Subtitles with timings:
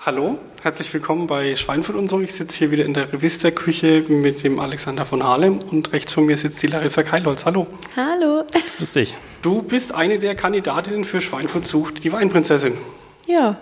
[0.00, 2.20] Hallo, herzlich willkommen bei Schweinfurt und so.
[2.20, 6.24] Ich sitze hier wieder in der Revista-Küche mit dem Alexander von Ahlem und rechts von
[6.24, 7.44] mir sitzt die Larissa Keilholz.
[7.44, 7.66] Hallo.
[7.96, 8.44] Hallo.
[8.78, 9.16] Grüß dich.
[9.42, 12.74] Du bist eine der Kandidatinnen für Schweinfurt sucht, die Weinprinzessin.
[13.26, 13.60] Ja.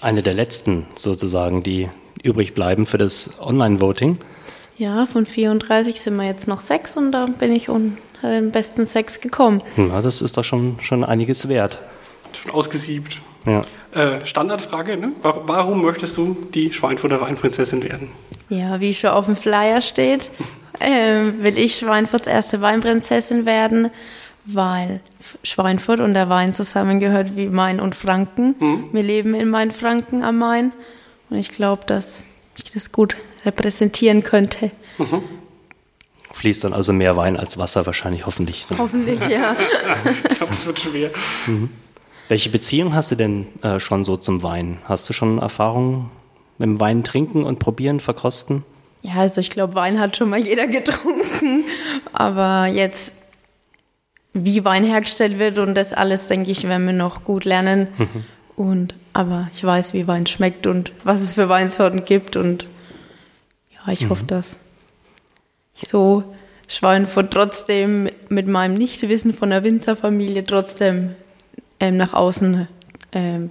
[0.00, 1.90] Eine der letzten sozusagen, die
[2.22, 4.16] übrig bleiben für das Online-Voting.
[4.78, 8.86] Ja, von 34 sind wir jetzt noch sechs und da bin ich unter den besten
[8.86, 9.62] sechs gekommen.
[9.76, 11.80] Na, das ist doch schon, schon einiges wert.
[12.32, 13.18] Schon ausgesiebt.
[13.46, 13.60] Ja.
[13.94, 15.12] Äh, Standardfrage, ne?
[15.22, 18.10] Wa- Warum möchtest du die Schweinfurter Weinprinzessin werden?
[18.48, 20.30] Ja, wie schon auf dem Flyer steht,
[20.80, 23.90] ähm, will ich Schweinfurts erste Weinprinzessin werden,
[24.44, 25.00] weil
[25.42, 28.84] Schweinfurt und der Wein zusammengehört wie Main und Franken.
[28.92, 30.72] Wir leben in Main-Franken am Main
[31.30, 32.20] und ich glaube, dass
[32.56, 34.70] ich das gut repräsentieren könnte.
[36.32, 38.66] Fließt dann also mehr Wein als Wasser wahrscheinlich, hoffentlich.
[38.76, 39.54] Hoffentlich, ja.
[40.30, 41.10] Ich glaube, es wird schwer.
[42.28, 44.78] Welche Beziehung hast du denn äh, schon so zum Wein?
[44.84, 46.10] Hast du schon Erfahrungen
[46.58, 48.64] mit dem Wein trinken und probieren, verkosten?
[49.02, 51.64] Ja, also ich glaube, Wein hat schon mal jeder getrunken.
[52.12, 53.14] Aber jetzt,
[54.32, 57.88] wie Wein hergestellt wird und das alles, denke ich, werden wir noch gut lernen.
[58.56, 62.36] Und, aber ich weiß, wie Wein schmeckt und was es für Weinsorten gibt.
[62.36, 62.68] Und
[63.72, 64.58] ja, ich hoffe, dass
[65.76, 66.22] ich so
[66.68, 71.16] Schweinfurt trotzdem mit meinem Nichtwissen von der Winzerfamilie trotzdem
[71.80, 72.68] ähm, nach außen
[73.12, 73.50] ähm,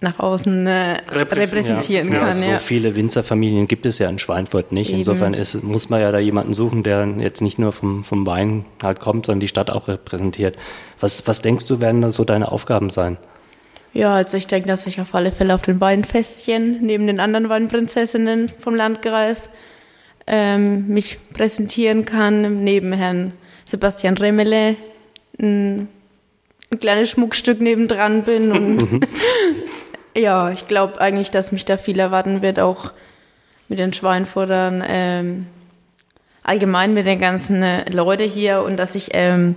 [0.00, 2.08] nach außen äh, Repräsentieren.
[2.08, 2.32] repräsentieren Ja, kann.
[2.32, 2.58] so Ja.
[2.58, 4.90] viele Winzerfamilien gibt es ja in Schweinfurt nicht.
[4.90, 4.98] Eben.
[4.98, 8.66] Insofern ist, muss man ja da jemanden suchen, der jetzt nicht nur vom, vom Wein
[8.82, 10.56] halt kommt, sondern die Stadt auch repräsentiert.
[11.00, 13.16] Was, was denkst du, werden da so deine Aufgaben sein?
[13.94, 17.48] Ja, also ich denke, dass ich auf alle Fälle auf den Weinfestchen neben den anderen
[17.48, 19.48] Weinprinzessinnen vom Landkreis
[20.26, 23.32] ähm, mich präsentieren kann, neben Herrn
[23.64, 24.76] Sebastian Remmele
[25.40, 25.88] ein,
[26.70, 29.06] ein kleines Schmuckstück nebendran bin und
[30.16, 32.92] ja, ich glaube eigentlich, dass mich da viel erwarten wird, auch
[33.68, 35.46] mit den Schweinfurtern, ähm,
[36.42, 39.56] allgemein mit den ganzen äh, Leute hier und dass ich ähm,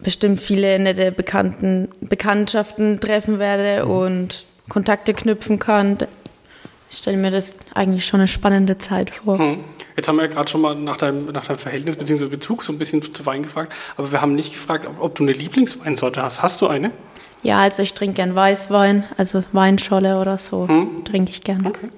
[0.00, 5.98] bestimmt viele nette Bekannten, Bekanntschaften treffen werde und Kontakte knüpfen kann.
[6.92, 9.38] Ich stelle mir das eigentlich schon eine spannende Zeit vor.
[9.38, 9.64] Hm.
[9.96, 12.26] Jetzt haben wir ja gerade schon mal nach deinem, nach deinem Verhältnis bzw.
[12.26, 15.22] Bezug so ein bisschen zu Wein gefragt, aber wir haben nicht gefragt, ob, ob du
[15.22, 16.42] eine Lieblingsweinsorte hast.
[16.42, 16.90] Hast du eine?
[17.42, 20.68] Ja, also ich trinke gern Weißwein, also Weinscholle oder so
[21.04, 21.66] trinke ich gern.
[21.66, 21.88] Okay.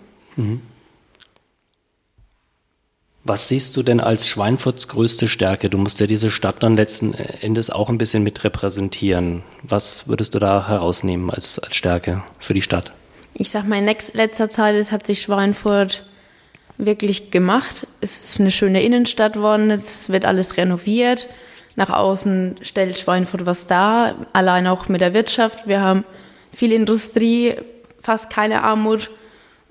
[3.25, 5.71] Was siehst du denn als Schweinfurts größte Stärke?
[5.71, 9.43] Du musst ja diese Stadt dann letzten Endes auch ein bisschen mit repräsentieren.
[9.65, 12.93] Was würdest du da herausnehmen als, als Stärke für die Stadt?
[13.35, 16.07] Ich sag mal, in letzter Zeit es hat sich Schweinfurt
[16.79, 17.87] wirklich gemacht.
[18.01, 21.29] Es ist eine schöne Innenstadt worden, es wird alles renoviert.
[21.77, 25.67] Nach außen stellt Schweinfurt was dar, allein auch mit der Wirtschaft.
[25.67, 26.05] Wir haben
[26.53, 27.55] viel Industrie,
[28.01, 29.11] fast keine Armut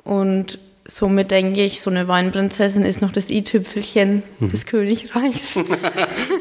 [0.03, 5.59] und somit denke ich, so eine Weinprinzessin ist noch das i-Tüpfelchen des Königreichs.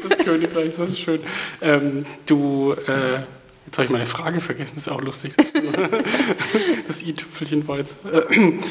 [0.09, 1.21] Das Königreich, das ist schön.
[1.61, 3.21] Ähm, du, äh,
[3.73, 5.33] jetzt habe ich meine Frage vergessen, das ist auch lustig.
[6.87, 7.97] Das i-Tüpfelchen war jetzt.
[8.05, 8.21] Äh,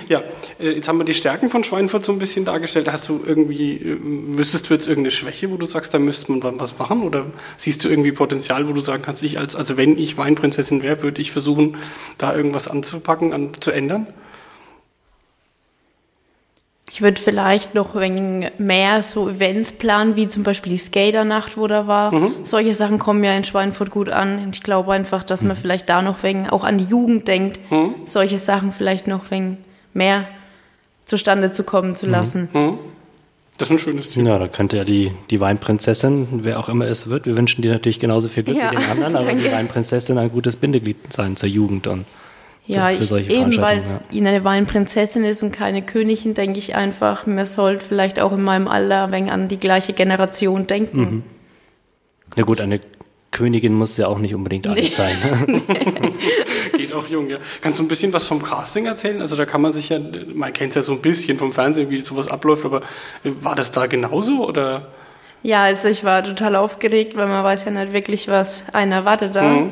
[0.06, 0.22] ja,
[0.60, 2.90] äh, jetzt haben wir die Stärken von Schweinfurt so ein bisschen dargestellt.
[2.92, 6.60] Hast du irgendwie, äh, wüsstest du jetzt irgendeine Schwäche, wo du sagst, da müsste man
[6.60, 7.02] was machen?
[7.02, 7.26] Oder
[7.56, 11.02] siehst du irgendwie Potenzial, wo du sagen kannst, ich als, also wenn ich Weinprinzessin wäre,
[11.02, 11.78] würde ich versuchen,
[12.18, 14.06] da irgendwas anzupacken, an, zu ändern?
[16.94, 21.66] Ich würde vielleicht noch wegen mehr so Events planen, wie zum Beispiel die Skaternacht, wo
[21.66, 22.12] da war.
[22.44, 24.44] Solche Sachen kommen ja in Schweinfurt gut an.
[24.44, 27.58] Und ich glaube einfach, dass man vielleicht da noch wegen auch an die Jugend denkt,
[28.04, 29.56] solche Sachen vielleicht noch wegen
[29.94, 30.28] mehr
[31.06, 32.50] zustande zu kommen zu lassen.
[33.56, 34.26] Das ist ein schönes Ziel.
[34.26, 37.72] Ja, da könnte ja die, die Weinprinzessin, wer auch immer es wird, wir wünschen dir
[37.72, 39.50] natürlich genauso viel Glück Ja, wie den anderen, aber die.
[39.50, 42.04] Weinprinzessin ein gutes Bindeglied sein zur Jugend und
[42.66, 44.26] Ja, für ich, solche eben weil es Veranstaltungen.
[44.26, 48.68] eine Weinprinzessin ist und keine Königin, denke ich einfach, man sollte vielleicht auch in meinem
[48.68, 51.24] Alter ein wenig an die gleiche Generation denken.
[52.30, 52.38] Ja.
[52.38, 52.80] ja gut, eine
[53.32, 55.16] Königin muss ja auch nicht unbedingt alt sein.
[55.46, 55.62] Ne?
[56.76, 57.38] Geht auch jung, ja.
[57.62, 59.20] Kannst du ein bisschen was vom Casting erzählen?
[59.20, 59.98] Also da kann man sich ja,
[60.34, 62.82] man kennt es ja so ein bisschen vom Fernsehen, wie sowas abläuft, aber
[63.24, 64.92] äh, war das da genauso oder?
[65.42, 69.34] Ja, also ich war total aufgeregt, weil man weiß ja nicht wirklich, was einen erwartet
[69.34, 69.42] da.
[69.42, 69.66] Ja,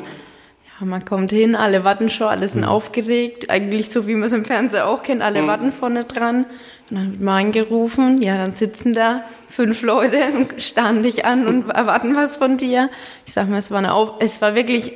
[0.85, 3.49] man kommt hin, alle warten schon, alle sind aufgeregt.
[3.49, 6.45] Eigentlich so, wie man es im Fernsehen auch kennt, alle warten vorne dran.
[6.89, 11.47] Und dann wird man angerufen, ja, dann sitzen da fünf Leute und starren dich an
[11.47, 12.89] und erwarten was von dir.
[13.25, 14.93] Ich sag mal, es war, eine auf es war wirklich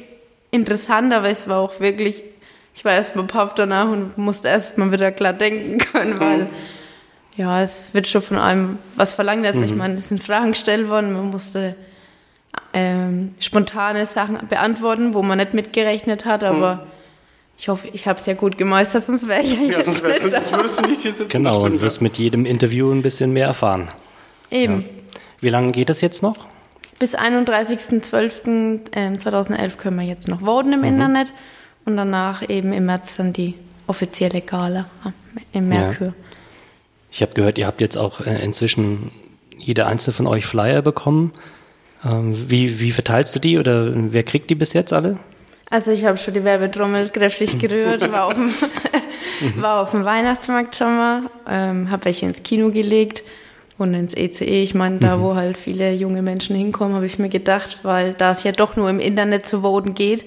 [0.52, 2.24] interessant, aber es war auch wirklich,
[2.74, 6.48] ich war erst mal paff danach und musste erst mal wieder klar denken können, weil
[7.38, 9.46] ja, es wird schon von einem was verlangt.
[9.46, 11.76] Also ich meine, es sind Fragen gestellt worden, man musste
[12.74, 16.86] ähm, spontane Sachen beantworten, wo man nicht mitgerechnet hat, aber
[17.58, 20.04] Ich hoffe, ich habe es ja gut gemeistert, sonst wäre ich ja, Ja, jetzt sonst,
[20.04, 21.30] nicht sonst würdest du nicht hier sitzen.
[21.30, 23.88] Genau, das und wirst mit jedem Interview ein bisschen mehr erfahren.
[24.52, 24.84] Eben.
[25.40, 26.36] Wie lange geht es jetzt noch?
[27.00, 31.32] Bis 31.12.2011 können wir jetzt noch voten im Internet
[31.86, 33.54] und danach eben im März dann die
[33.88, 34.86] offizielle Gala
[35.52, 36.14] im Merkur.
[37.12, 39.12] Ich habe gehört, ihr habt jetzt auch äh, inzwischen
[39.58, 41.32] jeder einzelne von euch Flyer bekommen.
[42.06, 45.18] Ähm, wie, wie verteilst du die oder wer kriegt die bis jetzt alle?
[45.70, 48.52] Also ich habe schon die Werbetrommel kräftig gerührt, war auf dem,
[49.62, 53.24] war auf dem Weihnachtsmarkt schon mal, ähm, habe welche ins Kino gelegt
[53.78, 54.46] und ins ECE.
[54.46, 58.32] Ich meine, da wo halt viele junge Menschen hinkommen, habe ich mir gedacht, weil da
[58.32, 60.26] es ja doch nur im Internet zu voten geht,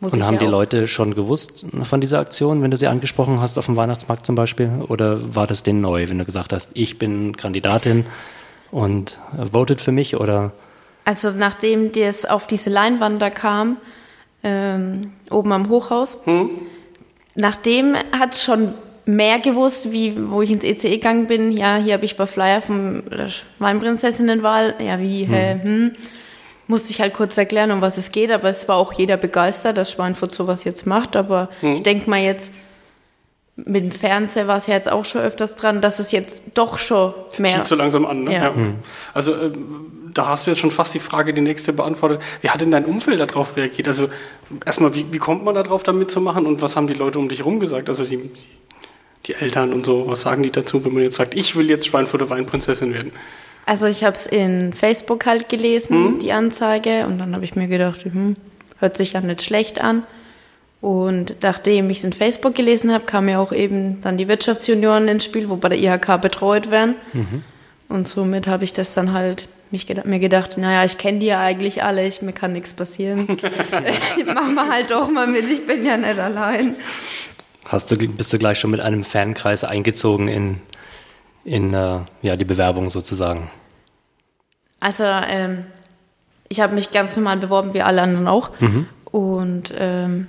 [0.00, 2.86] muss Und ich haben ja die Leute schon gewusst von dieser Aktion, wenn du sie
[2.86, 4.70] angesprochen hast auf dem Weihnachtsmarkt zum Beispiel?
[4.88, 8.04] Oder war das denen neu, wenn du gesagt hast, ich bin Kandidatin
[8.70, 10.16] und äh, votet für mich?
[10.16, 10.52] Oder
[11.06, 13.76] Also nachdem das auf diese Leinwand da kam,
[14.42, 16.18] ähm, oben am Hochhaus,
[17.36, 18.74] nachdem hat es schon
[19.04, 21.52] mehr gewusst, wie wo ich ins ECE gegangen bin.
[21.52, 23.28] Ja, hier habe ich bei Flyer vom der
[23.60, 24.74] Weinprinzessinnenwahl.
[24.80, 25.92] Ja, wie, hä, hm.
[26.66, 29.76] Musste ich halt kurz erklären, um was es geht, aber es war auch jeder begeistert,
[29.76, 31.14] dass Schweinfurt sowas jetzt macht.
[31.14, 32.52] Aber ich denke mal jetzt,
[33.56, 36.78] mit dem Fernseher war es ja jetzt auch schon öfters dran, dass es jetzt doch
[36.78, 37.56] schon Das mehr.
[37.56, 38.24] zieht so langsam an.
[38.24, 38.34] Ne?
[38.34, 38.52] Ja.
[39.14, 42.20] Also ähm, da hast du jetzt schon fast die Frage, die nächste beantwortet.
[42.42, 43.88] Wie hat denn dein Umfeld darauf reagiert?
[43.88, 44.08] Also
[44.64, 47.40] erstmal, wie, wie kommt man darauf, da mitzumachen und was haben die Leute um dich
[47.40, 47.88] herum gesagt?
[47.88, 48.30] Also die,
[49.24, 51.86] die Eltern und so, was sagen die dazu, wenn man jetzt sagt, ich will jetzt
[51.86, 53.12] Schweinfurter Weinprinzessin werden?
[53.64, 57.66] Also ich habe es in Facebook halt gelesen, die Anzeige, und dann habe ich mir
[57.66, 58.34] gedacht, hm,
[58.78, 60.04] hört sich ja nicht schlecht an.
[60.86, 65.08] Und nachdem ich es in Facebook gelesen habe, kam ja auch eben dann die Wirtschaftsjunioren
[65.08, 66.94] ins Spiel, wo bei der IHK betreut werden.
[67.88, 71.40] Und somit habe ich das dann halt mich mir gedacht, naja, ich kenne die ja
[71.40, 73.26] eigentlich alle, ich, mir kann nichts passieren.
[74.32, 76.76] Mach mal halt doch mal mit, ich bin ja nicht allein.
[77.64, 80.60] hast du, bist du gleich schon mit einem Fankreis eingezogen in,
[81.44, 83.50] in äh, ja, die Bewerbung sozusagen?
[84.78, 85.64] Also ähm,
[86.48, 88.52] ich habe mich ganz normal beworben, wie alle anderen auch.
[89.10, 90.28] Und ähm,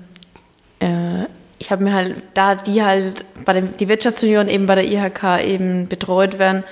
[0.80, 1.26] äh,
[1.60, 5.44] ich habe mir halt, da die halt bei dem, die Wirtschaftsunion eben bei der IHK
[5.44, 6.64] eben betreut werden,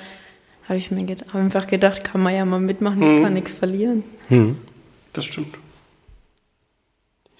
[0.68, 3.54] habe ich mir ged hab einfach gedacht, kann man ja mal mitmachen, ich kann nichts
[3.54, 4.04] verlieren.
[4.30, 4.58] Hm.
[5.14, 5.56] Das stimmt.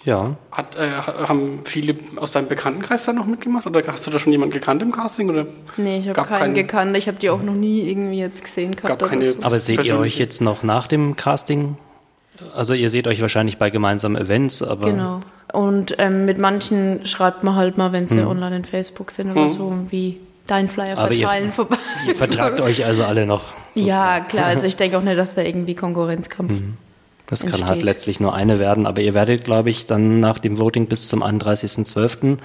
[0.04, 0.36] Ja.
[0.52, 3.66] Hat, äh, ha- haben viele aus deinem Bekanntenkreis da noch mitgemacht?
[3.66, 5.30] Oder hast du da schon jemanden gekannt im Casting?
[5.30, 5.48] Oder?
[5.78, 8.76] Nee, ich habe keinen keine- gekannt, ich habe die auch noch nie irgendwie jetzt gesehen
[8.76, 9.00] gehabt.
[9.00, 9.44] Gab keine- oder so.
[9.44, 11.78] Aber seht ihr euch jetzt noch nach dem Casting?
[12.56, 15.22] Also ihr seht euch wahrscheinlich bei gemeinsamen Events, aber Genau.
[15.56, 19.48] Und ähm, mit manchen schreibt man halt mal, wenn sie online in Facebook sind oder
[19.48, 21.78] so, wie dein Flyer Aber ihr- verteilen vorbei.
[22.08, 23.42] ihr vertragt euch also alle noch.
[23.74, 24.46] Ja, klar.
[24.46, 26.52] Also ich denke auch nicht, dass da irgendwie Konkurrenzkampf.
[27.28, 27.68] Das kann entsteht.
[27.70, 31.08] halt letztlich nur eine werden, aber ihr werdet, glaube ich, dann nach dem Voting bis
[31.08, 32.38] zum 31.12.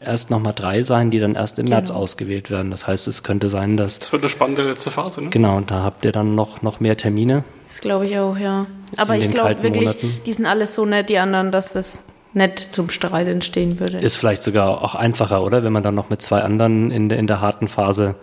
[0.00, 2.00] erst nochmal drei sein, die dann erst im März Genau.
[2.00, 2.70] ausgewählt werden.
[2.70, 5.30] Das heißt, es könnte sein, dass, Das wird eine spannende letzte Phase, ne?
[5.30, 7.44] genau, und da habt ihr dann noch, noch mehr Termine.
[7.68, 8.66] Das glaube ich auch, ja.
[8.96, 10.20] Aber ich glaube wirklich, Monaten.
[10.26, 12.00] die sind alle so nett, die anderen, dass das
[12.36, 13.98] nicht zum Streit entstehen würde.
[13.98, 15.64] Ist vielleicht sogar auch einfacher, oder?
[15.64, 18.14] Wenn man dann noch mit zwei anderen in der, in der harten Phase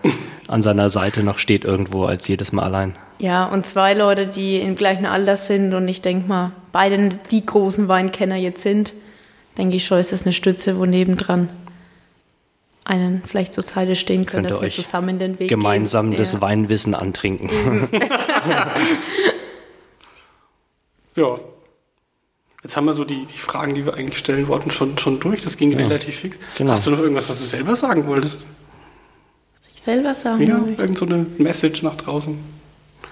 [0.48, 2.96] an seiner Seite noch steht irgendwo, als jedes Mal allein.
[3.20, 7.46] ja, und zwei Leute, die im gleichen Alter sind und ich denke mal, beide die
[7.46, 8.94] großen Weinkenner jetzt sind,
[9.58, 11.50] denke ich schon, ist das eine Stütze, wo nebendran
[12.86, 16.18] einen vielleicht zur Seite stehen können, dass wir euch zusammen den Weg Gemeinsam gehen.
[16.18, 16.42] das ja.
[16.42, 17.50] Weinwissen antrinken.
[21.16, 21.38] Ja.
[22.64, 25.42] Jetzt haben wir so die, die Fragen, die wir eigentlich stellen wollten, schon, schon durch.
[25.42, 26.40] Das ging relativ fix.
[26.58, 26.72] Genau.
[26.72, 28.46] Hast du noch irgendwas, was du selber sagen wolltest?
[29.76, 30.48] Ich selber sagen.
[30.48, 30.80] Ja, ich.
[30.80, 32.38] irgend so eine Message nach draußen.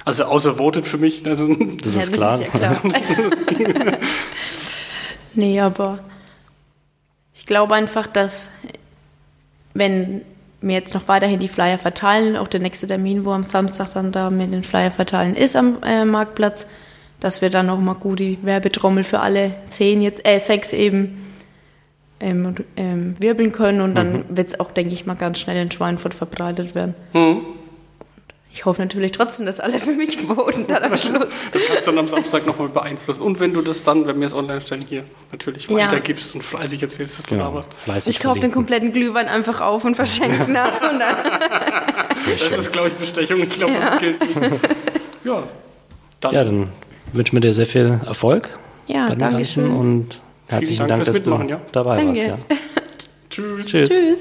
[0.06, 1.26] Also außer votet für mich.
[1.28, 2.40] Also, Das Ja, ist klar.
[2.40, 2.82] ja klar.
[5.34, 6.00] nee, aber
[7.34, 8.50] ich glaube einfach, dass
[9.74, 10.22] wenn
[10.62, 14.12] wir jetzt noch weiterhin die Flyer verteilen, auch der nächste Termin, wo am Samstag dann
[14.12, 16.68] da wir den Flyer verteilen, ist am äh, Marktplatz,
[17.22, 21.18] dass wir dann noch mal gut die Werbetrommel für alle zehn jetzt, äh, sechs eben
[22.20, 25.72] ähm, ähm, wirbeln können und dann wird es auch, denke ich mal, ganz schnell in
[25.72, 26.94] Schweinfurt verbreitet werden.
[28.54, 31.30] Ich hoffe natürlich trotzdem, dass alle für mich voten dann am Schluss.
[31.54, 33.22] das kannst du dann am Samstag nochmal beeinflussen.
[33.24, 35.78] Und wenn du das dann, wenn wir es online stellen, hier natürlich Ja.
[35.86, 37.56] weitergibst und fleißig erzählst, dass du da Genau.
[37.56, 37.74] warst.
[37.74, 40.82] Fleißig Ich kaufe den kompletten Glühwein einfach auf und verschenke ihn nach.
[40.92, 41.16] Und dann,
[42.26, 43.40] Das ist, glaube ich, Bestechung.
[43.42, 44.36] Ich glaube, das gilt nicht.
[45.24, 45.48] Ja,
[46.20, 46.68] dann, Ja, dann
[47.14, 48.50] wünschen wir dir sehr viel Erfolg
[48.88, 49.72] Ja, bei dem danke Ganzen schön.
[49.76, 51.62] und herzlichen Dank Dank, dass du ja.
[51.72, 52.20] dabei Danke.
[52.20, 52.28] warst.
[52.28, 52.38] Ja.
[53.30, 53.66] tschüss.
[53.66, 53.90] Tschüss.
[53.90, 54.20] tschüss.